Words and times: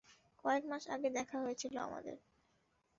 কয়েক 0.43 0.63
মাস 0.65 0.83
আগে 0.95 1.09
দেখা 1.17 1.37
হয়েছিল 1.39 1.75
আমাদের। 1.79 2.17